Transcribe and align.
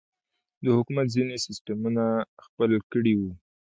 د 0.63 0.65
حکومت 0.77 1.07
ځينې 1.15 1.35
سسټمونه 1.45 2.03
خپل 2.45 2.71
کړي 2.91 3.13
وو. 3.19 3.31